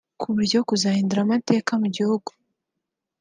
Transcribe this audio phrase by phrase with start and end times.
[0.19, 2.29] ku buryo kizahinduka amateka mu gihugu